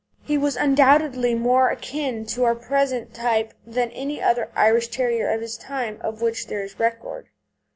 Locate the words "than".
3.67-3.91